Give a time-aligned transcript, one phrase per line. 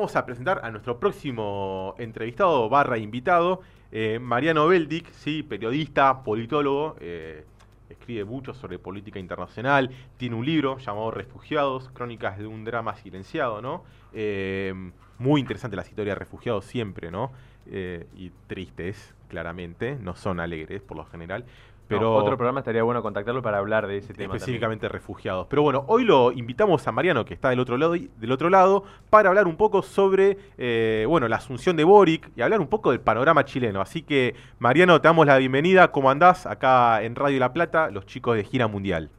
[0.00, 3.60] vamos a presentar a nuestro próximo entrevistado barra invitado,
[3.92, 5.42] eh, Mariano Beldic, ¿sí?
[5.42, 7.44] periodista, politólogo, eh,
[7.90, 13.60] escribe mucho sobre política internacional, tiene un libro llamado Refugiados, Crónicas de un drama silenciado,
[13.60, 13.84] ¿no?
[14.14, 14.72] Eh,
[15.18, 17.32] muy interesante las historias de refugiados siempre, ¿no?
[17.66, 21.44] y tristes, claramente, no son alegres por lo general.
[21.90, 24.36] Pero otro programa estaría bueno contactarlo para hablar de ese tema.
[24.36, 25.48] Específicamente refugiados.
[25.48, 28.84] Pero bueno, hoy lo invitamos a Mariano, que está del otro lado, del otro lado
[29.10, 32.92] para hablar un poco sobre eh, bueno, la asunción de Boric y hablar un poco
[32.92, 33.80] del panorama chileno.
[33.80, 35.90] Así que, Mariano, te damos la bienvenida.
[35.90, 36.46] ¿Cómo andás?
[36.46, 39.10] Acá en Radio La Plata, los chicos de Gira Mundial.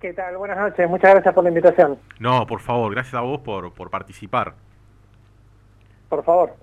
[0.00, 0.36] ¿Qué tal?
[0.36, 0.86] Buenas noches.
[0.88, 1.98] Muchas gracias por la invitación.
[2.18, 4.54] No, por favor, gracias a vos por, por participar.
[6.10, 6.56] Por favor.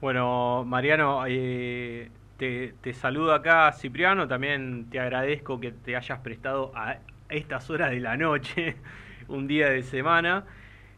[0.00, 4.28] bueno, Mariano, eh, te, saludo acá, Cipriano.
[4.28, 6.98] También te agradezco que te hayas prestado a
[7.28, 8.76] estas horas de la noche,
[9.28, 10.44] un día de semana,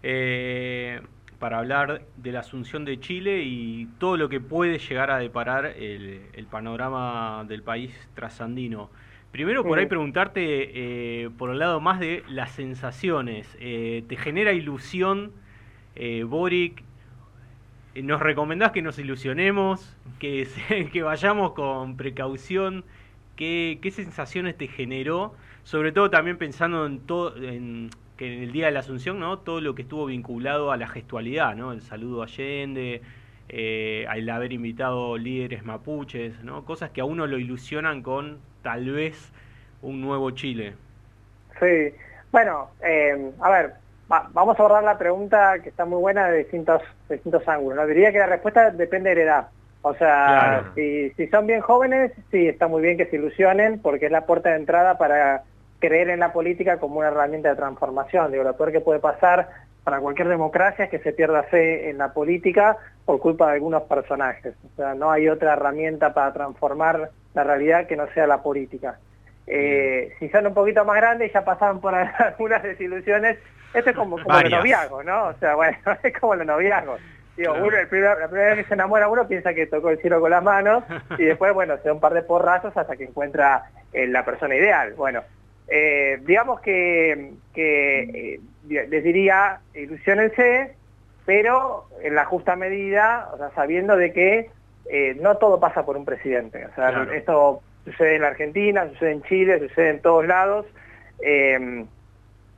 [0.03, 1.01] eh,
[1.39, 5.67] para hablar de la asunción de Chile y todo lo que puede llegar a deparar
[5.67, 8.91] el, panorama del país trasandino.
[9.31, 10.43] Primero, por ahí preguntarte
[11.23, 13.57] eh, por el lado más de las sensaciones.
[13.61, 15.33] Eh, ¿Te genera ilusión,
[16.27, 16.83] Boric,
[17.95, 20.47] nos recomendás que nos ilusionemos, que,
[20.93, 22.85] que vayamos con precaución.
[23.37, 25.35] ¿Qué, ¿Qué, sensaciones te generó?
[25.63, 29.39] Sobre todo también pensando en todo, en, que en el día de la Asunción, ¿no?
[29.39, 31.73] Todo lo que estuvo vinculado a la gestualidad, ¿no?
[31.73, 33.01] El saludo a Allende,
[33.49, 36.65] eh, al haber invitado líderes mapuches, ¿no?
[36.65, 39.33] Cosas que a uno lo ilusionan con tal vez
[39.81, 40.75] un nuevo Chile.
[41.61, 41.95] Sí,
[42.33, 43.75] bueno, eh, a ver,
[44.09, 47.87] vamos a abordar la pregunta que está muy buena de distintos, distintos ángulos.
[47.87, 49.49] Diría que la respuesta depende de la edad.
[49.83, 54.13] O sea, si, son bien jóvenes, sí, está muy bien que se ilusionen porque es
[54.13, 55.45] la puerta de entrada para
[55.79, 58.33] creer en la política como una herramienta de transformación.
[58.33, 59.49] Digo, lo peor que puede pasar
[59.85, 63.85] para cualquier democracia es que se pierda fe en la política por culpa de algunos
[63.85, 64.55] personajes.
[64.73, 68.99] O sea, no hay otra herramienta para transformar la realidad que no sea la política.
[69.51, 73.39] Eh, si son un poquito más grandes, ya pasaron por algunas desilusiones,
[73.73, 75.29] esto es como, como los noviazgos, ¿no?
[75.29, 77.01] O sea, bueno, es como los noviazgos.
[77.37, 80.31] Digo, uno, la primera vez que se enamora uno piensa que tocó el cielo con
[80.31, 80.83] las manos
[81.17, 84.57] y después, bueno, se da un par de porrazos hasta que encuentra eh, la persona
[84.57, 84.95] ideal.
[84.95, 85.23] Bueno,
[85.69, 90.75] eh, digamos que, que les diría, ilusionense,
[91.25, 94.51] pero en la justa medida, o sea, sabiendo de que
[95.21, 96.67] no todo pasa por un presidente.
[96.67, 100.67] O sea, esto sucede en la Argentina, sucede en Chile, sucede en todos lados.
[101.23, 101.85] Eh,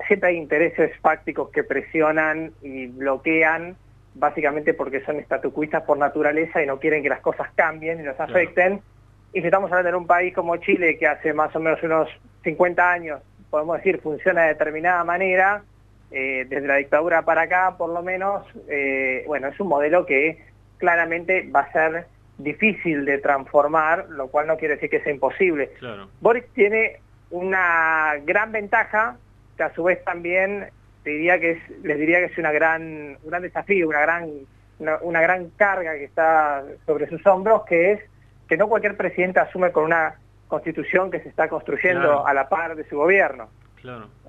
[0.07, 3.77] siempre hay intereses fácticos que presionan y bloquean,
[4.15, 8.19] básicamente porque son estatucuistas por naturaleza y no quieren que las cosas cambien y nos
[8.19, 8.81] afecten.
[9.33, 12.09] Y si estamos hablando de un país como Chile, que hace más o menos unos
[12.43, 15.63] 50 años, podemos decir, funciona de determinada manera,
[16.11, 20.43] eh, desde la dictadura para acá, por lo menos, eh, bueno, es un modelo que
[20.79, 22.07] claramente va a ser
[22.43, 25.71] difícil de transformar, lo cual no quiere decir que sea imposible.
[26.21, 29.17] Boris tiene una gran ventaja,
[29.57, 30.71] que a su vez también
[31.05, 34.31] diría que es, les diría que es una gran, un gran desafío, una gran,
[34.79, 38.01] una, gran carga que está sobre sus hombros, que es
[38.49, 40.17] que no cualquier presidente asume con una
[40.49, 43.49] constitución que se está construyendo a la par de su gobierno.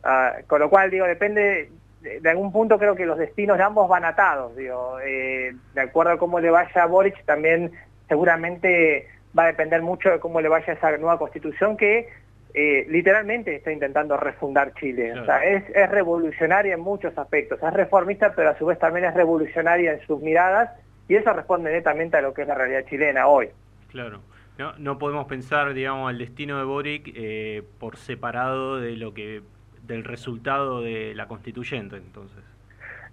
[0.03, 1.71] Ah, con lo cual, digo, depende,
[2.01, 6.13] de, algún punto creo que los destinos de ambos van atados, digo, eh, de acuerdo
[6.13, 7.71] a cómo le vaya a Boric, también
[8.11, 9.07] seguramente
[9.37, 12.09] va a depender mucho de cómo le vaya esa nueva constitución que
[12.53, 15.17] eh, literalmente está intentando refundar Chile.
[15.17, 19.13] O sea, es, revolucionaria en muchos aspectos, es reformista, pero a su vez también es
[19.13, 20.71] revolucionaria en sus miradas
[21.07, 23.47] y eso responde netamente a lo que es la realidad chilena hoy.
[23.87, 24.19] Claro.
[24.57, 29.41] No, no podemos pensar, digamos, el destino de Boric eh, por separado de lo que
[29.83, 32.43] del resultado de la constituyente, entonces.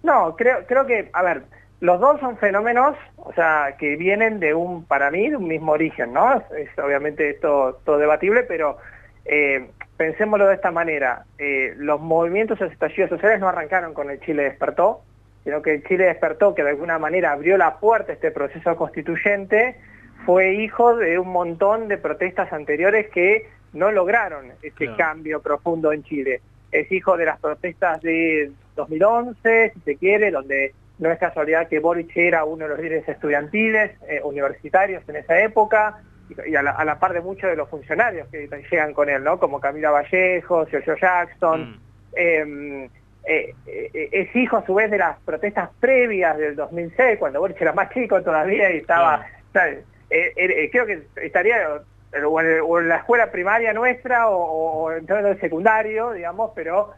[0.03, 1.43] No, creo, creo que, a ver,
[1.81, 5.71] los dos son fenómenos, o sea, que vienen de un, para mí, de un mismo
[5.71, 6.43] origen, ¿no?
[6.57, 8.77] Es, obviamente esto todo debatible, pero
[9.23, 11.23] eh, pensémoslo de esta manera.
[11.37, 15.01] Eh, los movimientos estallidos sociales no arrancaron con el Chile despertó,
[15.45, 18.75] sino que el Chile despertó, que de alguna manera abrió la puerta a este proceso
[18.75, 19.77] constituyente,
[20.25, 26.03] fue hijo de un montón de protestas anteriores que no lograron este cambio profundo en
[26.03, 26.41] Chile.
[26.71, 31.79] Es hijo de las protestas de 2011, si se quiere, donde no es casualidad que
[31.79, 36.01] Boric era uno de los líderes estudiantiles, eh, universitarios en esa época,
[36.45, 39.39] y a la, par de muchos de los funcionarios que llegan con él, ¿no?
[39.39, 41.71] Como Camila Vallejo, Sergio Jackson.
[41.71, 41.79] Mm.
[42.13, 42.83] Em,
[43.25, 47.59] eh, eh, es hijo a su vez de las protestas previas del 2006, cuando Boric
[47.61, 49.25] era más chico todavía y estaba...
[49.51, 51.81] creo que estaría
[52.25, 56.93] o en, la escuela primaria nuestra o, en el secundario, digamos, pero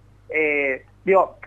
[1.06, 1.38] digo,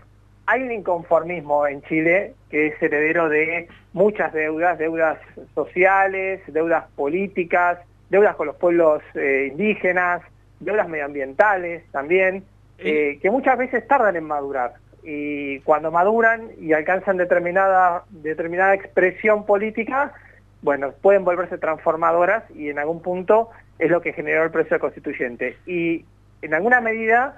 [0.47, 5.17] hay un inconformismo en Chile que es heredero de muchas deudas, deudas
[5.53, 10.21] sociales, deudas políticas, deudas con los pueblos eh, indígenas,
[10.59, 12.43] deudas medioambientales también,
[12.77, 14.73] eh, que muchas veces tardan en madurar.
[15.03, 20.13] Y cuando maduran y alcanzan determinada, determinada expresión política,
[20.61, 25.57] bueno, pueden volverse transformadoras y en algún punto es lo que generó el proceso constituyente.
[25.65, 26.05] Y
[26.41, 27.35] en alguna medida,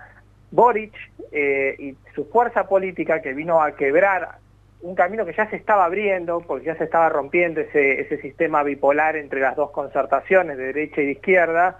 [0.52, 0.94] Boric
[1.32, 4.38] eh, y su fuerza política que vino a quebrar
[4.82, 8.64] un camino que ya se estaba abriendo, porque ya se estaba rompiendo ese, ese sistema
[8.64, 11.80] bipolar entre las dos concertaciones de derecha y de izquierda,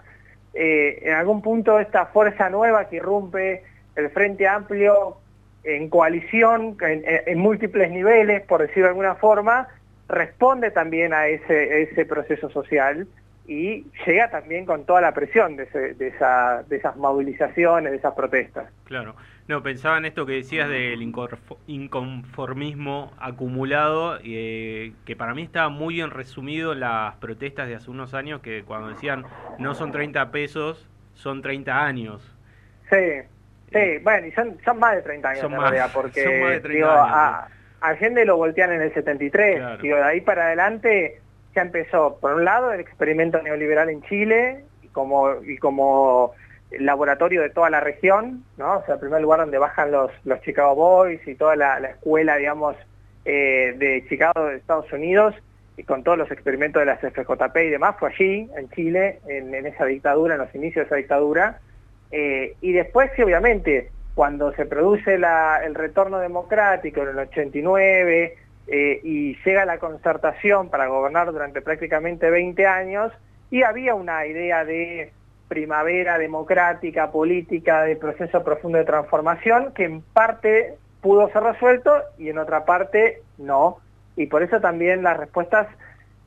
[0.54, 3.62] eh, en algún punto esta fuerza nueva que irrumpe
[3.94, 5.18] el Frente Amplio
[5.64, 9.68] en coalición, en, múltiples niveles, por decirlo de alguna forma,
[10.08, 13.06] responde también a ese, ese proceso social
[13.48, 15.64] y llega también con toda la presión de,
[15.94, 18.70] de, esa, de esas movilizaciones, de esas protestas.
[18.84, 19.16] Claro.
[19.48, 21.00] No, pensaba en esto que decías del
[21.66, 28.12] inconformismo acumulado, eh, que para mí estaba muy bien resumido las protestas de hace unos
[28.12, 29.24] años, que cuando decían
[29.58, 32.36] no son 30 pesos, son 30 años.
[32.90, 33.22] Sí,
[33.70, 36.50] sí, eh, bueno, y son, son más de 30 años en realidad, porque son más
[36.50, 37.48] de 30 digo, años,
[37.80, 41.22] a, a lo voltean en el 73, digo, de ahí para adelante
[41.58, 46.32] ya empezó, por un lado, el experimento neoliberal en Chile, y como, y como
[46.70, 48.78] laboratorio de toda la región, ¿no?
[48.78, 52.36] O sea, el primer lugar donde bajan los, los Chicago Boys y toda la, escuela,
[52.36, 52.76] digamos,
[53.24, 55.34] eh, de Chicago de Estados Unidos,
[55.76, 59.52] y con todos los experimentos de las FJP y demás, fue allí, en Chile, en,
[59.66, 61.58] esa dictadura, en los inicios de esa dictadura.
[62.12, 68.36] Eh, y después, sí, obviamente, cuando se produce el retorno democrático en el 89
[68.68, 73.12] eh, y llega la concertación para gobernar durante prácticamente 20 años,
[73.50, 75.12] y había una idea de
[75.48, 82.28] primavera democrática, política, de proceso profundo de transformación, que en parte pudo ser resuelto y
[82.28, 83.78] en otra parte no.
[84.16, 85.66] Y por eso también las respuestas,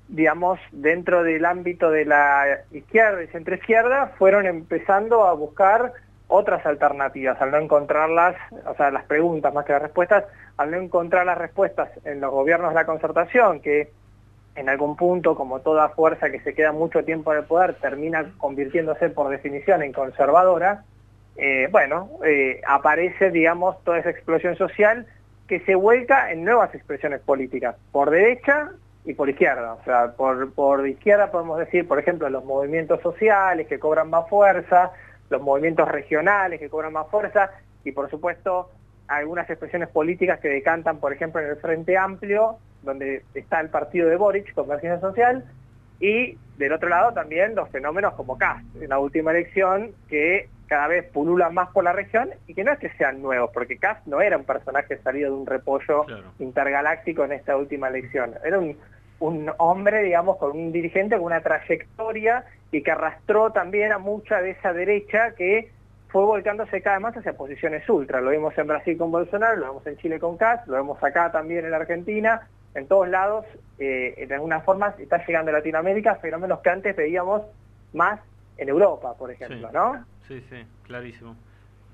[0.08, 5.94] digamos, dentro del ámbito de la izquierda y centroizquierda, fueron empezando a buscar
[6.28, 8.36] otras alternativas, al no encontrarlas,
[8.66, 10.24] o sea, las preguntas más que las respuestas,
[10.62, 13.92] al no encontrar las respuestas en los gobiernos de la concertación, que
[14.56, 18.34] en algún punto, como toda fuerza que se queda mucho tiempo en el poder, termina
[18.38, 20.84] convirtiéndose por definición en conservadora,
[21.38, 25.08] eh, bueno, eh, aparece, digamos, toda esa explosión social
[25.48, 28.72] que se vuelca en nuevas expresiones políticas, por derecha
[29.06, 29.74] y por izquierda.
[29.74, 34.30] O sea, por, por izquierda podemos decir, por ejemplo, los movimientos sociales que cobran más
[34.30, 34.92] fuerza,
[35.30, 37.52] los movimientos regionales que cobran más fuerza,
[37.84, 38.70] y por supuesto
[39.18, 44.10] algunas expresiones políticas que decantan, por ejemplo, en el Frente Amplio, donde está el partido
[44.10, 45.46] de Boric, Convergencia Social,
[46.00, 50.88] y del otro lado también los fenómenos como Cast, en la última elección, que cada
[50.88, 54.08] vez pululan más por la región y que no es que sean nuevos, porque Cast
[54.08, 56.06] no era un personaje salido de un repollo
[56.40, 58.78] intergaláctico en esta última elección, era un,
[59.20, 64.42] un hombre, digamos, con un dirigente con una trayectoria y que arrastró también a mucha
[64.42, 65.70] de esa derecha que
[66.12, 68.20] fue volcándose cada vez más hacia posiciones ultra.
[68.22, 71.32] Lo vimos en Brasil con Bolsonaro, lo vemos en Chile con Kass, lo vemos acá
[71.32, 73.46] también en Argentina, en todos lados,
[73.80, 77.44] eh, de alguna forma está llegando a Latinoamérica fenómenos que antes veíamos
[77.94, 78.20] más
[78.58, 80.06] en Europa, por ejemplo, ¿no?
[80.28, 81.36] Sí, sí, clarísimo.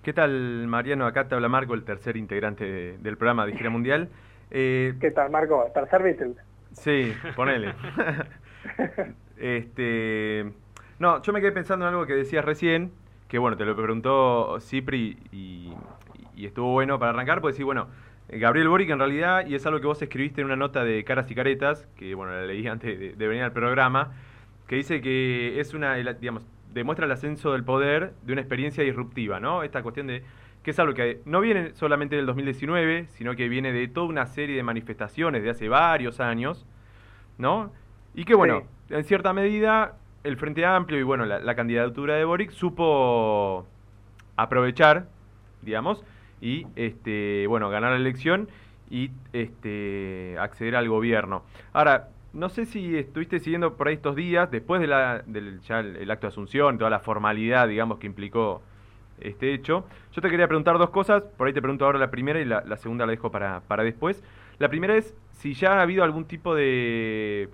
[0.03, 1.05] ¿Qué tal, Mariano?
[1.05, 4.09] Acá te habla Marco, el tercer integrante del programa de Gira Mundial.
[4.51, 5.69] Eh, ¿Qué tal, Marco?
[5.73, 6.33] ¿Tercer Beatle?
[6.71, 7.73] Sí, ponele.
[9.37, 10.45] este,
[10.99, 12.91] no, yo me quedé pensando en algo que decías recién,
[13.27, 15.73] que bueno, te lo preguntó Cipri y,
[16.37, 17.87] estuvo bueno para arrancar, pues sí, bueno,
[18.29, 21.29] Gabriel Boric en realidad, y es algo que vos escribiste en una nota de Caras
[21.31, 24.13] y Caretas, que bueno, la leí antes de, venir al programa,
[24.67, 29.39] que dice que es una, digamos, demuestra el ascenso del poder de una experiencia disruptiva,
[29.39, 29.63] ¿no?
[29.63, 30.23] Esta cuestión de
[30.61, 34.25] que es algo que no viene solamente del 2019, sino que viene de toda una
[34.25, 36.67] serie de manifestaciones de hace varios años,
[37.37, 37.71] ¿no?
[38.13, 42.51] Y que bueno, en cierta medida el Frente Amplio y bueno, la, candidatura de Boric
[42.51, 43.65] supo
[44.35, 45.07] aprovechar,
[45.61, 46.03] digamos,
[46.41, 48.49] y este, bueno, ganar la elección
[48.89, 51.43] y este, acceder al gobierno.
[51.73, 56.31] Ahora, no sé si estuviste siguiendo por ahí estos días, después del el, acto de
[56.31, 58.61] asunción, toda la formalidad, digamos, que implicó
[59.19, 59.85] este hecho.
[60.13, 62.63] Yo te quería preguntar dos cosas, por ahí te pregunto ahora la primera y la,
[62.65, 64.23] la segunda la dejo para, para después.
[64.59, 67.49] La primera es si ya ha habido algún tipo de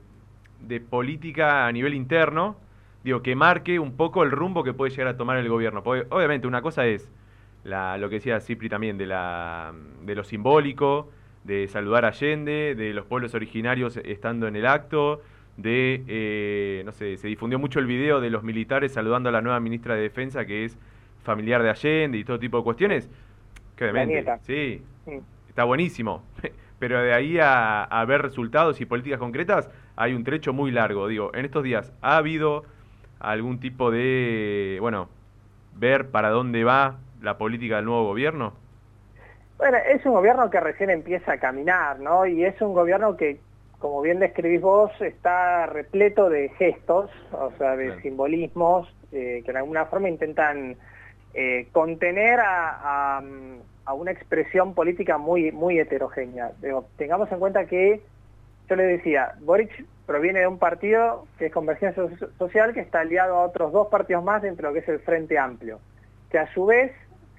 [0.67, 2.57] de política a nivel interno,
[3.03, 5.83] digo, que marque un poco el rumbo que puede llegar a tomar el gobierno.
[5.83, 7.09] Porque, obviamente, una cosa es
[7.63, 11.09] la, lo que decía Cipri también, de, la, de lo simbólico,
[11.43, 15.21] de saludar a Allende, de los pueblos originarios estando en el acto,
[15.57, 19.41] de, eh, no sé, se difundió mucho el video de los militares saludando a la
[19.41, 20.77] nueva ministra de Defensa, que es
[21.23, 23.09] familiar de Allende y todo tipo de cuestiones.
[23.75, 24.81] Que obviamente, sí,
[25.47, 26.23] está buenísimo.
[26.79, 31.07] Pero de ahí a, a, ver resultados y políticas concretas hay un trecho muy largo.
[31.07, 32.63] Digo, en estos días, ¿ha habido
[33.19, 35.09] algún tipo de, bueno,
[35.75, 38.53] ver para dónde va la política del nuevo gobierno?
[39.57, 42.25] Bueno, es un gobierno que recién empieza a caminar, ¿no?
[42.25, 43.39] Y es un gobierno que,
[43.79, 49.57] como bien describís vos, está repleto de gestos, o sea, de simbolismos, eh, que en
[49.57, 50.75] alguna forma intentan
[51.33, 53.21] eh, contener a,
[53.85, 56.51] a, una expresión política muy, muy heterogénea.
[56.97, 58.01] tengamos en cuenta que,
[58.73, 62.03] yo le decía, Boric proviene de un partido que es Convergencia
[62.39, 64.99] Social, que está aliado a otros dos partidos más dentro de lo que es el
[64.99, 65.79] Frente Amplio,
[66.31, 66.91] que a su vez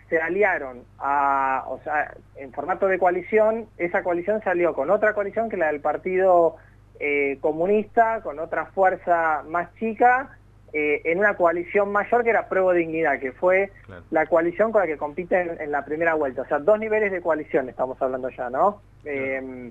[0.09, 5.49] se aliaron a, o sea, en formato de coalición, esa coalición salió con otra coalición
[5.49, 6.55] que la del Partido
[7.00, 10.38] eh, Comunista, con otra fuerza más chica,
[10.73, 13.73] eh, en una coalición mayor que era Pruebo Dignidad, que fue
[14.11, 16.43] la coalición con la que compiten en, la primera vuelta.
[16.43, 18.81] O sea, dos niveles de coalición estamos hablando ya, ¿no?
[19.05, 19.71] Eh,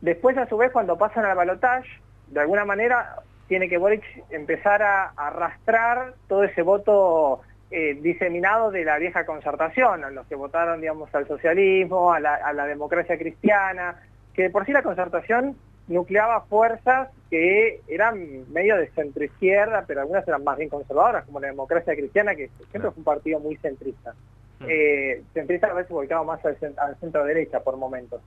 [0.00, 1.88] después, a su vez, cuando pasan al balotaje,
[2.28, 3.16] de alguna manera
[3.48, 7.40] tiene que Boric empezar a, arrastrar todo ese voto
[7.70, 12.66] eh, diseminado de la vieja concertación, a los que votaron, digamos, al socialismo, a la,
[12.66, 13.96] democracia cristiana,
[14.34, 15.56] que por sí la concertación
[15.88, 21.48] nucleaba fuerzas que eran medio de centro-izquierda, pero algunas eran más bien conservadoras, como la
[21.48, 24.12] democracia cristiana, que siempre fue un partido muy centrista.
[24.60, 24.64] Mm.
[24.68, 28.20] Eh, centrista a veces volcado más al, al centro-derecha por momentos.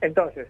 [0.00, 0.48] Entonces,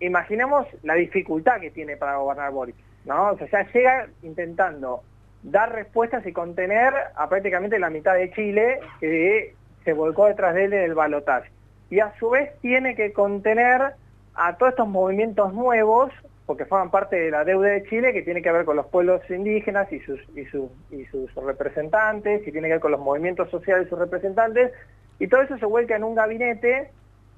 [0.00, 3.30] imaginemos la dificultad que tiene para gobernar Boric, ¿no?
[3.30, 5.02] O sea, ya llega intentando
[5.42, 10.64] dar respuestas y contener a prácticamente la mitad de Chile que se volcó detrás de
[10.64, 11.50] él en el balotaje.
[11.90, 13.92] Y a su vez tiene que contener
[14.34, 16.10] a todos estos movimientos nuevos,
[16.46, 19.20] porque forman parte de la deuda de Chile, que tiene que ver con los pueblos
[19.30, 23.50] indígenas y sus, y sus, y sus representantes, y tiene que ver con los movimientos
[23.50, 24.72] sociales y sus representantes,
[25.18, 26.90] y todo eso se vuelca en un gabinete,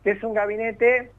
[0.03, 1.11] que es un gabinete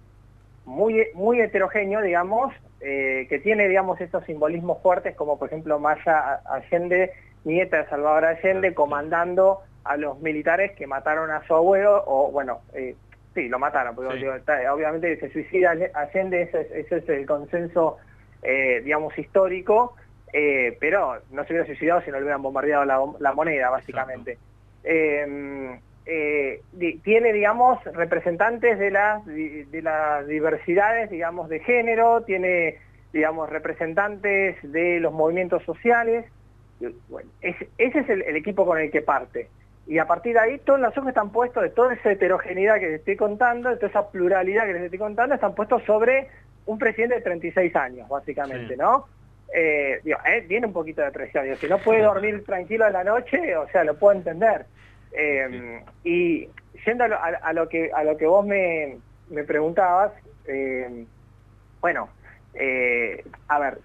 [0.68, 6.42] muy, muy heterogéneo, digamos, eh, que tiene, digamos, estos simbolismos fuertes, como por ejemplo Maya
[6.46, 7.14] Allende,
[7.46, 12.60] nieta de Salvador Allende, comandando a los militares que mataron a su abuelo, o bueno,
[12.74, 12.96] eh,
[13.34, 14.30] sí, lo mataron, porque
[14.70, 17.98] obviamente se suicida Allende, ese, ese es el consenso,
[18.44, 19.96] eh, digamos, histórico,
[20.80, 22.84] pero no se hubiera suicidado si no le hubieran bombardeado
[23.18, 24.38] la, moneda, básicamente.
[26.10, 26.62] Eh,
[27.04, 32.78] tiene, digamos, representantes de las, de las diversidades, digamos, de género, tiene,
[33.12, 36.26] digamos, representantes de los movimientos sociales.
[37.10, 39.50] Bueno, ese es el, equipo con el que parte.
[39.86, 42.88] Y a partir de ahí, todos los ojos están puestos, de toda esa heterogeneidad que
[42.88, 46.30] les estoy contando, de toda esa pluralidad que les estoy contando, están puestos sobre
[46.68, 49.08] un presidente de 36 años, básicamente, ¿no?
[49.54, 51.54] Eh, eh, viene un poquito de presión.
[51.58, 54.66] si no puede dormir tranquilo en la noche, o sea, lo puedo entender.
[55.12, 56.50] Eh, y
[56.86, 58.98] yendo a lo, que, a lo que vos me,
[59.46, 60.14] preguntabas,
[60.48, 61.06] eh,
[61.82, 62.10] bueno,
[62.54, 63.80] eh, a ver,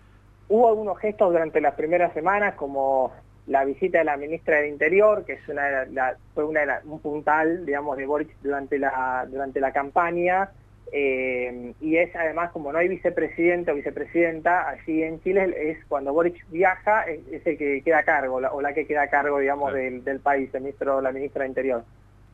[0.48, 3.12] hubo algunos gestos durante las primeras semanas como
[3.46, 5.86] la visita de la ministra del Interior, que es una,
[6.34, 10.50] fue una, un puntal, digamos, de Boric durante la, durante la campaña,
[10.94, 16.12] eh, y es además, como no hay vicepresidente o vicepresidenta, allí en Chile es cuando
[16.12, 19.72] Boric viaja, es, el que queda a cargo, o la que queda a cargo, digamos,
[19.72, 21.84] del, país, el ministro, la ministra de Interior.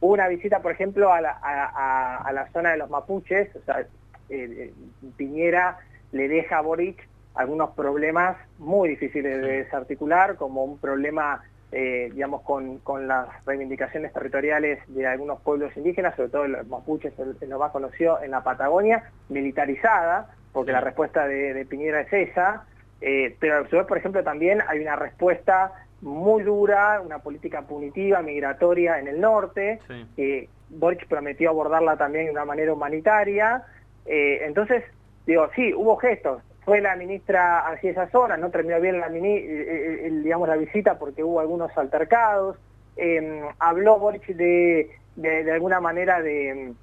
[0.00, 3.86] Hubo una visita, por ejemplo, a la, zona de los mapuches, o sea, eh,
[4.28, 4.72] eh,
[5.16, 5.78] Piñera
[6.10, 12.42] le deja a Boric algunos problemas muy difíciles de desarticular, como un problema eh, digamos,
[12.42, 18.22] con, las reivindicaciones territoriales de algunos pueblos indígenas, sobre todo los mapuches, lo más conocido
[18.22, 22.64] en la Patagonia, militarizada, porque la respuesta de, Piñera es esa,
[23.00, 27.62] eh, pero a su vez, por ejemplo, también hay una respuesta muy dura, una política
[27.62, 29.80] punitiva, migratoria en el norte,
[30.16, 33.64] que Boric prometió abordarla también de una manera humanitaria,
[34.06, 34.84] eh, entonces,
[35.26, 40.46] digo, sí, hubo gestos, fue la ministra hacia esa zona, no terminó bien la, digamos,
[40.46, 42.58] la visita porque hubo algunos altercados,
[42.94, 46.75] em, habló Boric de, de, alguna manera de,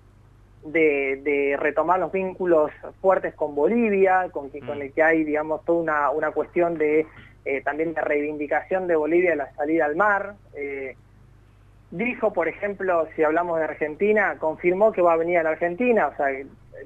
[0.63, 4.81] de, retomar los vínculos fuertes con Bolivia, con, con mm.
[4.81, 7.05] el que hay, digamos, toda una, una cuestión de
[7.45, 10.33] eh, también de reivindicación de Bolivia de la salida al mar.
[10.55, 10.95] Eh,
[11.91, 16.07] dijo, por ejemplo, si hablamos de Argentina, confirmó que va a venir a la Argentina,
[16.07, 16.25] o sea,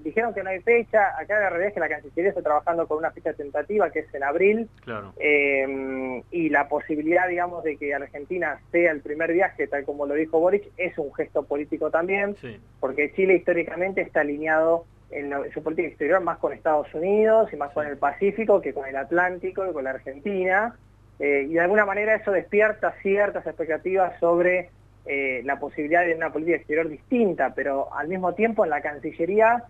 [0.04, 2.98] dijeron que no hay fecha, acá la realidad es que la Cancillería está trabajando con
[2.98, 4.70] una fecha tentativa que es en abril,
[5.18, 10.14] eh, y la posibilidad, digamos, de que Argentina sea el primer viaje, tal como lo
[10.14, 12.36] dijo Boric, es un gesto político también,
[12.80, 17.74] porque Chile históricamente está alineado en, su política exterior más con Estados Unidos y más
[17.74, 20.76] con el Pacífico que con el Atlántico y con la Argentina,
[21.20, 24.70] eh, y de alguna manera eso despierta ciertas expectativas sobre
[25.06, 29.64] eh, la posibilidad de una política exterior distinta, pero al mismo tiempo en la Cancillería,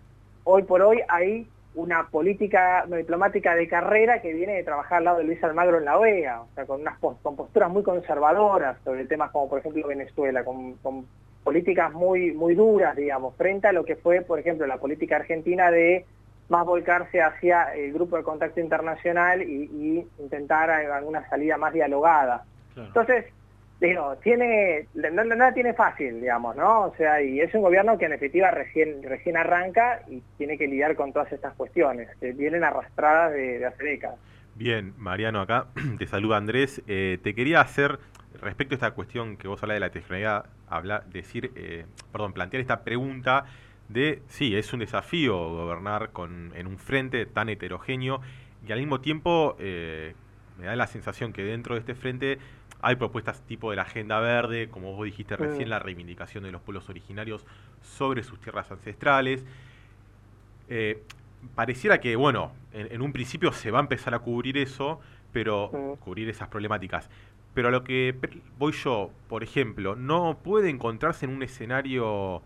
[0.44, 5.18] hoy por hoy hay una política diplomática de carrera que viene de trabajar al lado
[5.18, 9.06] de Luis Almagro en la OEA, o sea, con unas con posturas muy conservadoras sobre
[9.06, 10.76] temas como por ejemplo Venezuela, con,
[11.44, 15.70] políticas muy, muy duras, digamos, frente a lo que fue, por ejemplo, la política argentina
[15.70, 16.04] de
[16.50, 22.44] más volcarse hacia el grupo de contacto internacional y, intentar alguna salida más dialogada.
[22.76, 23.24] Entonces,
[23.80, 26.82] digo, tiene, no, tiene fácil, digamos, ¿no?
[26.82, 30.66] O sea, y es un gobierno que en efectiva recién, recién arranca y tiene que
[30.66, 34.18] lidiar con todas estas cuestiones, que vienen arrastradas de, hace décadas.
[34.54, 35.66] Bien, Mariano, acá
[35.98, 36.82] te saluda Andrés.
[36.86, 37.98] Eh, te quería hacer,
[38.42, 42.60] respecto a esta cuestión que vos hablas de la tecnología, hablar, decir, eh, perdón, plantear
[42.60, 43.46] esta pregunta
[43.88, 48.20] de, sí, es un desafío gobernar con, en un frente tan heterogéneo
[48.66, 50.14] y al mismo tiempo eh,
[50.58, 52.38] me da la sensación que dentro de este frente
[52.82, 56.62] hay propuestas tipo de la Agenda Verde, como vos dijiste recién, la reivindicación de los
[56.62, 57.44] pueblos originarios
[57.82, 59.44] sobre sus tierras ancestrales.
[60.68, 61.02] Eh,
[61.54, 65.00] pareciera que, bueno, en, un principio se va a empezar a cubrir eso,
[65.32, 67.10] pero cubrir esas problemáticas.
[67.54, 68.14] Pero a lo que
[68.58, 72.42] voy yo, por ejemplo, no puede encontrarse en un escenario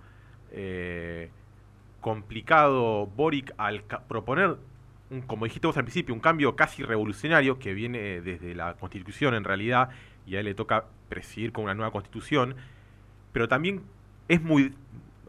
[0.50, 1.31] eh,
[2.00, 4.57] complicado Boric al proponer,
[5.11, 9.35] un, como dijiste vos al principio, un cambio casi revolucionario que viene desde la Constitución
[9.35, 9.91] en realidad
[10.26, 12.57] y a él le toca presidir con una nueva constitución,
[13.33, 13.83] pero también
[14.28, 14.73] es muy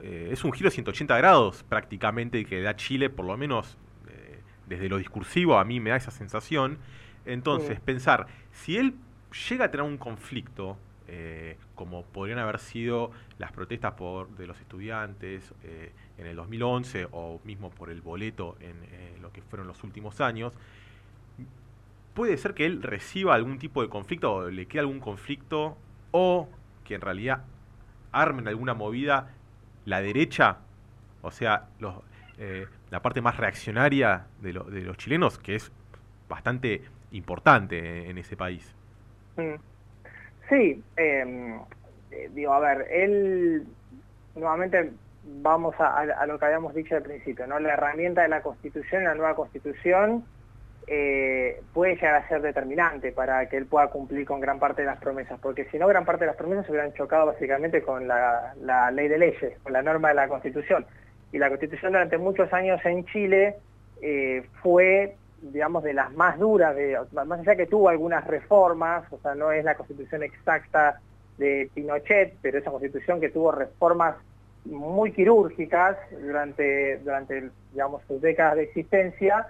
[0.02, 4.90] eh, es un giro 180 grados prácticamente que da Chile, por lo menos eh, desde
[4.90, 6.78] lo discursivo a mí me da esa sensación.
[7.26, 8.94] Entonces, pensar, si él
[9.50, 14.60] llega a tener un conflicto, eh, como podrían haber sido las protestas por, de los
[14.60, 15.54] estudiantes
[16.18, 18.76] en el 2011 o mismo por el boleto en
[19.22, 20.54] lo que fueron los últimos años,
[22.16, 25.78] puede ser que él reciba algún tipo de conflicto o le quede algún conflicto
[26.12, 26.50] o
[26.84, 27.44] que en realidad
[28.12, 29.34] armen alguna movida
[29.84, 30.58] la derecha,
[31.22, 31.96] o sea, los,
[32.40, 35.72] eh, la parte más reaccionaria de, de, los chilenos, que es
[36.28, 38.74] bastante importante en, ese país.
[39.38, 39.56] Mm.
[40.50, 41.60] Sí, em,
[42.12, 43.68] eh, digo, a ver, él,
[44.36, 44.92] nuevamente
[45.42, 47.60] vamos a, a, lo que habíamos dicho al principio, ¿no?
[47.60, 50.24] La herramienta de la Constitución, la nueva Constitución,
[50.88, 54.88] eh, puede llegar a ser determinante para que él pueda cumplir con gran parte de
[54.88, 58.08] las promesas, porque si no, gran parte de las promesas se hubieran chocado básicamente con
[58.08, 58.54] la,
[58.92, 60.86] ley de leyes, con la norma de la Constitución.
[61.32, 63.56] Y la Constitución durante muchos años en Chile
[64.02, 66.76] eh, fue, digamos, de las más duras,
[67.14, 71.02] más allá que tuvo algunas reformas, o sea, no es la Constitución exacta
[71.40, 74.16] de Pinochet, pero esa Constitución que tuvo reformas
[74.66, 79.48] muy quirúrgicas durante, durante digamos, sus décadas de existencia,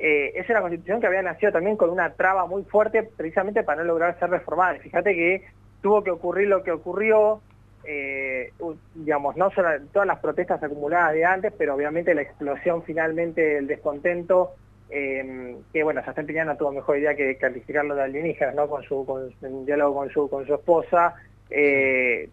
[0.00, 3.82] eh, es una constitución que había nacido también con una traba muy fuerte precisamente para
[3.82, 4.78] no lograr ser reformada.
[4.78, 5.44] Fíjate que
[5.82, 7.40] tuvo que ocurrir lo que ocurrió,
[7.84, 8.52] eh,
[8.94, 9.50] digamos, no
[9.92, 14.52] todas las protestas acumuladas de antes, pero obviamente la explosión finalmente del descontento,
[14.88, 18.68] eh, que bueno, Sastén no tuvo mejor idea que calificarlo de alienígenas, ¿no?
[18.68, 21.16] Con su, con, en diálogo con su, con su esposa,
[21.48, 22.30] que,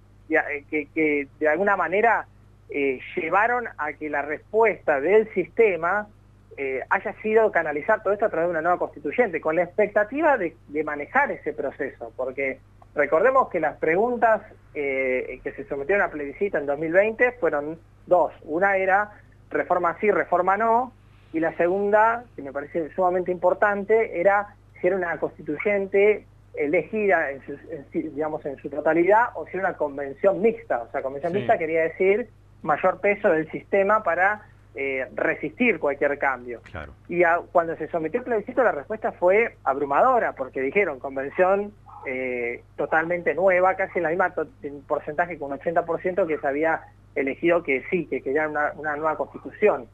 [0.69, 2.27] que, de alguna manera
[2.69, 6.07] llevaron a que la respuesta del sistema
[6.57, 10.37] eh, haya sido canalizar todo esto a través de una nueva constituyente, con la expectativa
[10.37, 12.59] de, manejar ese proceso, porque
[12.93, 14.41] recordemos que las preguntas
[14.73, 18.33] eh, que se sometieron a plebiscito en 2020 fueron dos.
[18.43, 19.11] Una era
[19.49, 20.93] reforma sí, reforma no,
[21.33, 27.41] y la segunda, que me parece sumamente importante, era si era una constituyente elegida en
[27.45, 27.57] su,
[27.91, 30.83] digamos, en su totalidad o si era una convención mixta.
[30.83, 32.29] O sea, convención mixta quería decir
[32.61, 34.43] mayor peso del sistema para
[34.77, 36.59] eh, resistir cualquier cambio.
[37.07, 41.71] Y cuando se sometió el plebiscito la respuesta fue abrumadora, porque dijeron convención
[42.05, 44.33] eh, totalmente nueva, casi en la misma
[44.85, 46.81] porcentaje con un 80% que se había
[47.15, 49.87] elegido que sí, que querían una, nueva constitución.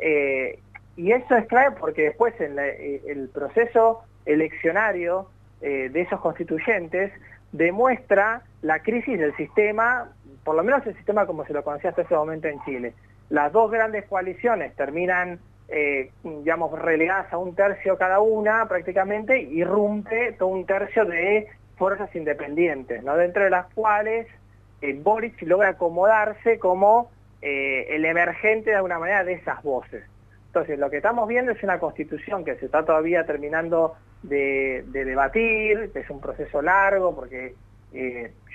[0.00, 0.58] Eh,
[0.96, 5.28] y eso es clave porque después en el proceso eleccionario
[5.60, 7.12] de esos constituyentes
[7.52, 10.10] demuestra la crisis del sistema,
[10.42, 12.94] por lo menos el sistema como se lo conocía hasta ese momento en Chile
[13.32, 19.60] las dos grandes coaliciones terminan, eh, digamos, relegadas a un tercio cada una prácticamente, y
[19.60, 23.16] irrumpe todo un tercio de fuerzas independientes, ¿no?
[23.16, 24.26] dentro de las cuales
[24.82, 30.04] eh, Boric logra acomodarse como eh, el emergente de alguna manera de esas voces.
[30.48, 35.06] Entonces, lo que estamos viendo es una constitución que se está todavía terminando de, de
[35.06, 37.54] debatir, que es un proceso largo, porque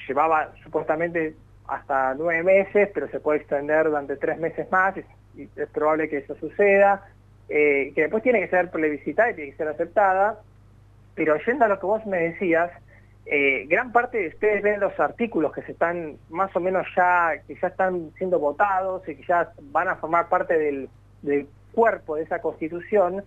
[0.07, 1.33] llevaba supuestamente
[1.67, 6.35] hasta nueve meses, pero se puede extender durante tres meses más, es probable que eso
[6.35, 7.05] suceda,
[7.49, 10.39] eh, que después tiene que ser plebiscitada y tiene que ser aceptada,
[11.15, 12.71] pero yendo a lo que vos me decías,
[13.25, 17.33] eh, gran parte de ustedes ven los artículos que se están más o menos ya,
[17.45, 20.89] que ya están siendo votados y que ya van a formar parte del,
[21.73, 23.23] cuerpo de esa constitución,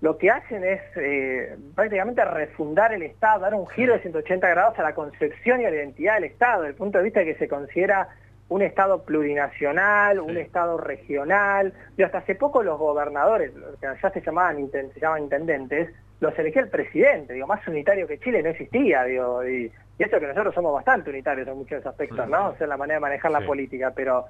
[0.00, 4.78] lo que hacen es eh, prácticamente refundar el Estado, dar un giro de 180 grados
[4.78, 7.26] a la concepción y a la identidad del Estado, desde el punto de vista de
[7.26, 8.08] que se considera
[8.48, 14.20] un Estado plurinacional, un Estado regional, y hasta hace poco los gobernadores, que ya se
[14.20, 19.04] llamaban, se llamaban intendentes, los elegía el presidente, digo, más unitario que Chile no existía,
[19.04, 22.50] digo, y, eso que nosotros somos bastante unitarios en muchos aspectos, ¿no?
[22.50, 24.26] O sea, la manera de manejar la política, pero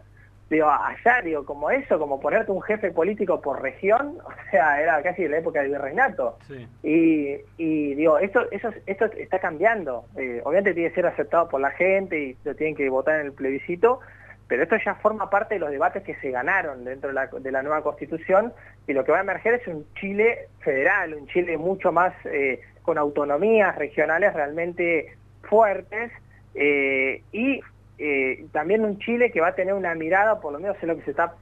[0.50, 5.02] digo, allá, digo, como eso, como ponerte un jefe político por región, o sea, era
[5.02, 6.38] casi la época del virreinato.
[6.82, 10.04] Y, y, digo, esto, eso, esto está cambiando.
[10.16, 13.26] Eh, obviamente tiene que ser aceptado por la gente y lo tienen que votar en
[13.26, 14.00] el plebiscito,
[14.48, 17.82] pero esto ya forma parte de los debates que se ganaron dentro de la, nueva
[17.82, 18.52] constitución
[18.86, 22.60] y lo que va a emerger es un Chile federal, un Chile mucho más eh,
[22.82, 26.10] con autonomías regionales realmente fuertes
[26.54, 27.60] eh, y
[27.98, 30.96] eh, también un Chile que va a tener una mirada, por lo menos es lo
[30.96, 31.34] que se está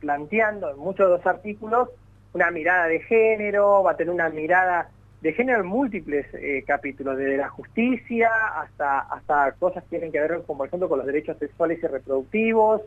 [0.00, 1.88] planteando en muchos de los artículos,
[2.32, 7.16] una mirada de género, va a tener una mirada de género en múltiples eh, capítulos,
[7.16, 11.06] desde la justicia hasta, hasta cosas que tienen que ver, con, por ejemplo, con los
[11.06, 12.82] derechos sexuales y reproductivos.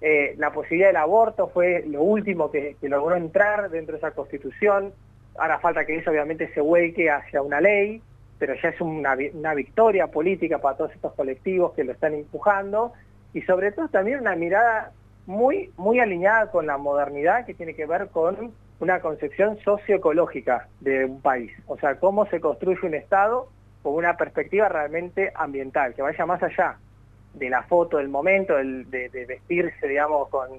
[0.00, 4.92] Eh, la posibilidad del aborto fue lo último que, logró entrar dentro de esa constitución.
[5.36, 8.02] Ahora falta que eso obviamente se vuelque hacia una ley,
[8.42, 9.14] pero ya es una,
[9.54, 12.92] victoria política para todos estos colectivos que lo están empujando.
[13.32, 14.90] Y sobre todo también una mirada
[15.26, 18.50] muy, muy alineada con la modernidad que tiene que ver con
[18.80, 23.46] una concepción socioecológica de un país, o sea, cómo se construye un Estado
[23.80, 26.78] con una perspectiva realmente ambiental, que vaya más allá
[27.34, 30.50] de la foto del momento, de, vestirse, digamos, con,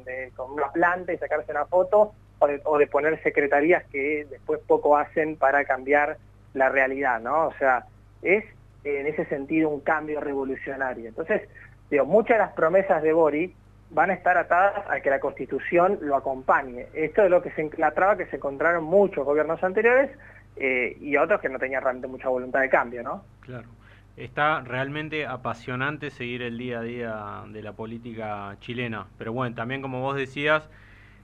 [0.53, 5.65] una planta y sacarse una foto, o de, poner secretarías que después poco hacen para
[5.65, 6.17] cambiar
[6.53, 7.47] la realidad, ¿no?
[7.47, 7.85] O sea,
[8.21, 8.43] es
[8.83, 11.07] en ese sentido un cambio revolucionario.
[11.07, 11.41] Entonces,
[11.89, 13.53] digo, muchas de las promesas de Bori
[13.91, 16.87] van a estar atadas a que la Constitución lo acompañe.
[16.93, 20.09] Esto es lo que se, la traba que se encontraron muchos gobiernos anteriores
[20.55, 23.23] eh, y otros que no tenían realmente mucha voluntad de cambio, ¿no?
[23.41, 23.67] Claro.
[24.15, 29.07] Está realmente apasionante seguir el día a día de la política chilena.
[29.17, 30.69] Pero bueno, también como vos decías,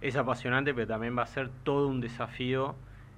[0.01, 2.75] es apasionante, pero también va a ser todo un desafío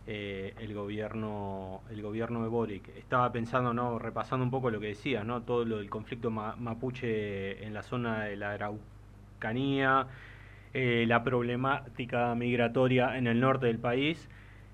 [0.08, 2.90] eh, el gobierno el gobierno de Boric.
[2.98, 5.44] Estaba pensando, no, repasando un poco lo que decías, ¿no?
[5.44, 10.08] Todo lo del conflicto mapuche en la zona de la Araucanía
[10.74, 14.30] eh, la problemática migratoria en el norte del país.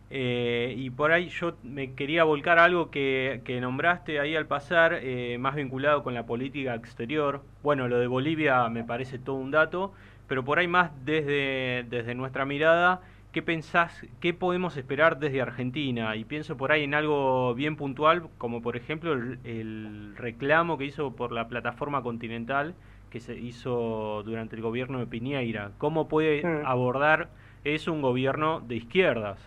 [0.10, 5.02] Eh, y por ahí yo me quería volcar algo que, nombraste ahí al pasar,
[5.40, 7.44] más vinculado con la política exterior.
[7.63, 9.94] Bueno, lo de Bolivia me parece todo un dato,
[10.28, 13.02] pero por ahí más desde, desde nuestra mirada,
[13.38, 16.15] ¿qué pensás, qué podemos esperar desde Argentina?
[16.15, 21.15] Y pienso por ahí en algo bien puntual, como por ejemplo el reclamo que hizo
[21.15, 22.73] por la plataforma continental
[23.12, 25.69] que se hizo durante el gobierno de Piñeira.
[25.78, 26.65] ¿Cómo puede mm.
[26.65, 27.30] abordar
[27.63, 29.38] eso un gobierno de izquierdas?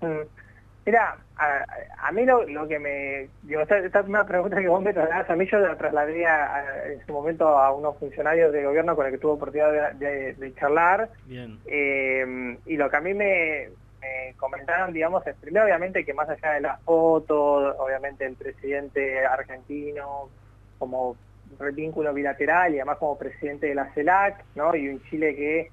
[0.00, 0.26] Mm.
[0.86, 3.28] Mira, a, mí lo, que me...
[3.42, 6.24] Digo, esta, es una pregunta que vos me trasladás, a mí yo la trasladé
[6.92, 11.08] en su momento a unos funcionarios de gobierno con el que tuve oportunidad de, charlar.
[11.24, 11.58] Bien.
[11.66, 13.70] Eh, y lo que a mí me,
[14.00, 19.24] me comentaron, digamos, es primero obviamente que más allá de las fotos, obviamente el presidente
[19.24, 20.28] argentino
[20.78, 21.16] como
[21.72, 24.74] vínculo bilateral y además como presidente de la CELAC, ¿no?
[24.74, 25.70] y un Chile que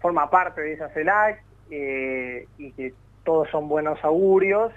[0.00, 2.94] forma parte de esa CELAC eh, y que
[3.24, 4.72] todos son buenos augurios.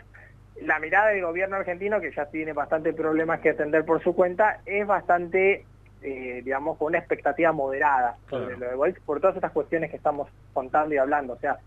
[0.62, 4.62] La mirada del gobierno argentino, que ya tiene bastantes problemas que atender por su cuenta,
[4.66, 5.66] es bastante,
[6.02, 10.30] eh, digamos, con una expectativa moderada sobre lo de por todas estas cuestiones que estamos
[10.54, 11.34] contando y hablando.
[11.34, 11.60] O sea,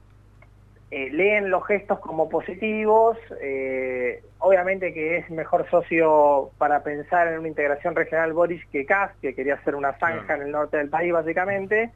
[0.90, 7.38] eh, leen los gestos como positivos, eh, obviamente que es mejor socio para pensar en
[7.38, 10.88] una integración regional Boris que Kass, que quería hacer una zanja en el norte del
[10.88, 11.92] país básicamente,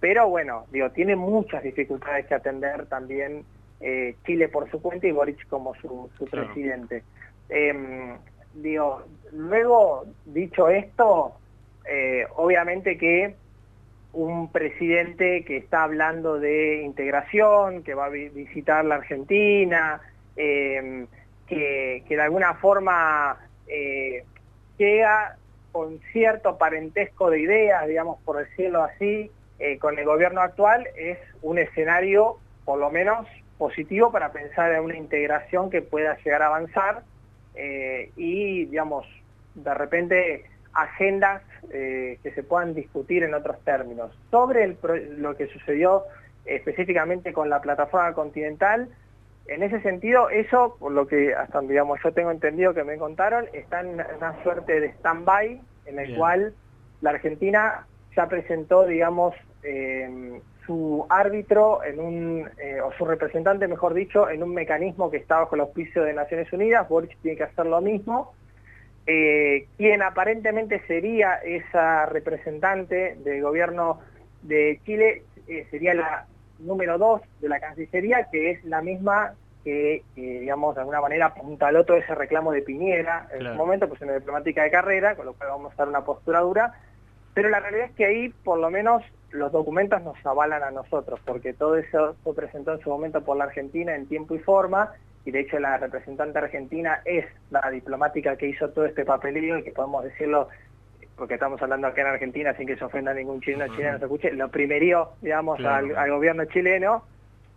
[0.00, 3.44] pero bueno, digo, tiene muchas dificultades que atender también
[3.82, 7.02] eh, Chile por su cuenta y Boric como su, presidente.
[8.54, 11.34] Digo, luego, dicho esto,
[12.36, 13.34] obviamente que
[14.12, 20.00] un presidente que está hablando de integración, que va a visitar la Argentina,
[20.36, 21.06] em,
[21.46, 24.24] que, de alguna forma eh,
[24.78, 25.36] llega
[25.70, 31.18] con cierto parentesco de ideas, digamos, por decirlo así, eh, con el gobierno actual, es
[31.40, 33.26] un escenario, por lo menos,
[33.62, 37.04] positivo para pensar en una integración que pueda llegar a avanzar
[37.54, 39.06] eh, y, digamos,
[39.54, 44.10] de repente agendas eh, que se puedan discutir en otros términos.
[44.32, 44.76] Sobre
[45.16, 46.02] lo que sucedió
[46.44, 48.88] específicamente con la plataforma continental,
[49.46, 53.46] en ese sentido, eso, por lo que hasta digamos yo tengo entendido que me contaron,
[53.52, 56.52] está en una suerte de stand-by en el cual
[57.00, 63.94] la Argentina ya presentó, digamos, eh, su árbitro en un, eh, o su representante, mejor
[63.94, 67.44] dicho, en un mecanismo que está bajo el auspicio de Naciones Unidas, Boric tiene que
[67.44, 68.32] hacer lo mismo,
[69.06, 74.00] eh, quien aparentemente sería esa representante del gobierno
[74.42, 75.22] de Chile,
[75.70, 76.26] sería la
[76.60, 81.84] número dos de la Cancillería, que es la misma que, digamos, de alguna manera apuntaló
[81.84, 85.26] todo ese reclamo de Piñera en su momento, pues en la diplomática de carrera, con
[85.26, 86.74] lo cual vamos a dar una postura dura,
[87.34, 91.20] pero la realidad es que ahí, por lo menos, los documentos nos avalan a nosotros,
[91.24, 94.92] porque todo eso fue presentado en su momento por la Argentina en tiempo y forma,
[95.24, 99.62] y de hecho la representante argentina es la diplomática que hizo todo este papelillo, y
[99.62, 100.48] que podemos decirlo,
[101.16, 104.32] porque estamos hablando acá en Argentina sin que se ofenda ningún chileno, chileno se escuche,
[104.32, 107.04] lo primerió, digamos, al, gobierno chileno,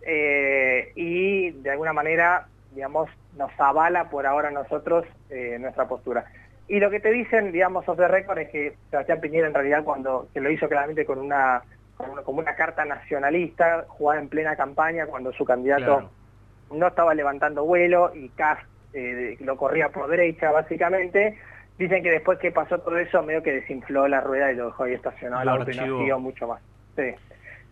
[0.02, 6.24] eh, y de alguna manera, digamos, nos avala por ahora nosotros eh, nuestra postura.
[6.68, 9.84] Y lo que te dicen, digamos, off the record es que Sebastián Piñera en realidad
[9.84, 11.62] cuando, que lo hizo claramente con una,
[11.96, 16.10] como una carta nacionalista, jugada en plena campaña cuando su candidato
[16.72, 18.58] no estaba levantando vuelo y Kass
[18.92, 21.38] eh, lo corría por derecha básicamente,
[21.78, 24.84] dicen que después que pasó todo eso medio que desinfló la rueda y lo dejó
[24.84, 26.62] ahí estacionado al auto y no siguió mucho más.
[26.96, 27.14] Sí.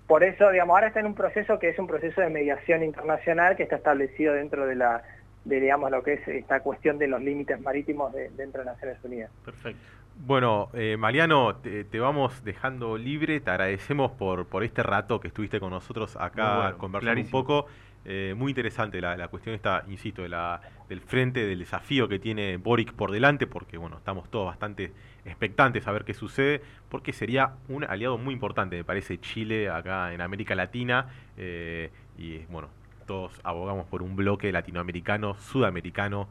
[0.07, 3.57] Por eso, digamos, ahora está en un proceso que es un proceso de mediación internacional
[3.57, 5.03] que está establecido dentro de la
[5.45, 9.31] de digamos lo que es esta cuestión de los límites marítimos dentro de Naciones Unidas.
[9.45, 9.81] Perfecto.
[10.17, 15.59] Bueno, eh, Mariano, te, vamos dejando libre, te agradecemos por, por este rato que estuviste
[15.59, 17.67] con nosotros acá conversando un poco.
[18.07, 22.59] Eh, muy interesante la, cuestión esta, insisto, de la, del frente, del desafío que tiene
[22.59, 24.93] Boric por delante, porque bueno, estamos todos bastante
[25.25, 30.13] expectantes a ver qué sucede, porque sería un aliado muy importante, me parece, Chile acá
[30.13, 31.07] en América Latina,
[31.39, 32.69] eh, y bueno,
[33.05, 36.29] todos abogamos por un bloque latinoamericano, sudamericano,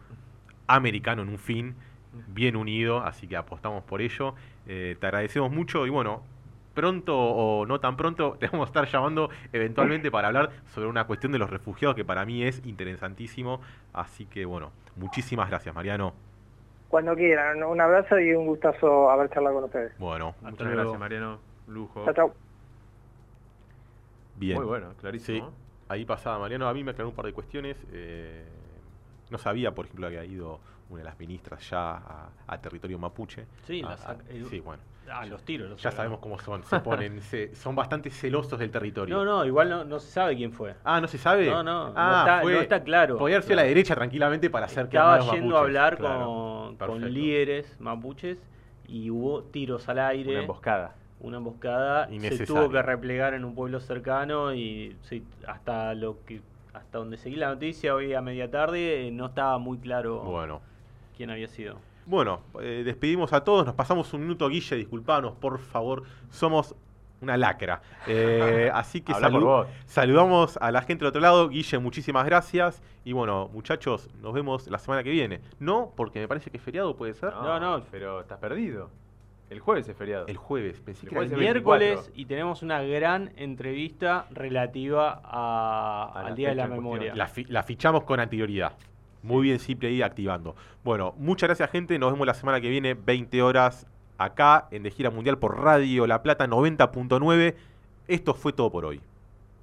[0.68, 1.76] americano en un fin,
[2.28, 4.36] bien unido, así que apostamos por ello.
[4.68, 6.24] Eh, te agradecemos mucho y bueno,
[6.74, 11.06] pronto o no tan pronto te vamos a estar llamando eventualmente para hablar sobre una
[11.06, 13.62] cuestión de los refugiados que para mí es interesantísimo.
[13.94, 16.14] Así que bueno, muchísimas gracias Mariano.
[16.90, 19.98] Cuando quieran, un abrazo y un gustazo haber charlado con ustedes.
[19.98, 21.40] Bueno, muchas gracias Mariano.
[21.68, 22.04] Lujo.
[22.06, 22.34] Chao, chao.
[24.36, 24.58] Bien.
[24.58, 25.63] Muy bueno, clarísimo
[25.94, 27.78] ahí pasaba Mariano, a mí me aclaró un par de cuestiones.
[27.92, 28.44] Eh,
[29.30, 33.46] no sabía, por ejemplo, que había ido una de las ministras ya a, territorio mapuche.
[33.66, 33.84] Sí,
[34.50, 34.82] sí, bueno.
[35.12, 35.82] A los tiros.
[35.82, 36.64] ya sabemos cómo son.
[36.64, 37.20] Se ponen,
[37.54, 39.16] son bastante celosos del territorio.
[39.24, 40.76] No, no, igual no, se sabe quién fue.
[40.84, 41.50] Ah, no se sabe.
[41.50, 43.18] No, no, ah, no, está, claro.
[43.18, 47.14] Podía irse a la derecha tranquilamente para hacer que Estaba yendo a hablar con, con
[47.14, 48.38] líderes mapuches
[48.88, 50.32] y hubo tiros al aire.
[50.32, 54.96] Una emboscada una emboscada, se tuvo que replegar en un pueblo cercano y
[55.48, 56.42] hasta lo que
[56.74, 60.62] hasta donde seguí la noticia hoy a media tarde no estaba muy claro bueno.
[61.16, 61.78] quién había sido.
[62.06, 66.76] Bueno, eh, despedimos a todos, nos pasamos un minuto, Guille, disculpanos, por favor, somos
[67.22, 67.82] una lacra.
[68.08, 69.14] Eh, así que
[69.86, 71.48] saludamos a la gente del otro lado.
[71.48, 72.84] Guille, muchísimas gracias.
[73.06, 75.40] Y bueno, muchachos, nos vemos la semana que viene.
[75.60, 77.34] No, porque me parece que es feriado, puede ser.
[77.34, 78.90] no, no pero estás perdido.
[79.54, 80.26] El jueves es feriado.
[80.26, 85.22] El jueves, pensé el, miércoles y tenemos una gran entrevista relativa
[86.12, 87.14] al Día de la Memoria.
[87.16, 88.74] La, fichamos con anterioridad.
[89.22, 90.56] Muy bien, Cipri ahí activando.
[90.84, 92.00] Bueno, muchas gracias, gente.
[92.00, 93.86] Nos vemos la semana que viene, 20 horas,
[94.18, 97.54] acá en De Gira Mundial por Radio La Plata 90.9.
[98.08, 99.02] Esto fue todo por hoy.